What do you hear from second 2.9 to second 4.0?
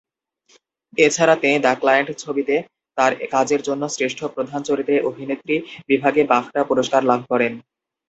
তার কাজের জন্য